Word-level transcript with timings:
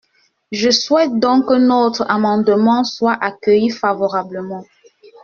Je 0.51 0.71
souhaite 0.71 1.19
donc 1.19 1.45
que 1.47 1.53
notre 1.53 2.09
amendement 2.09 2.83
soit 2.83 3.23
accueilli 3.23 3.69
favorablement. 3.69 4.65